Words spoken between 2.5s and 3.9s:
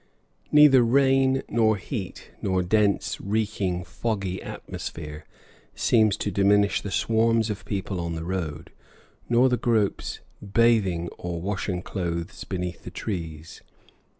dense, reeking,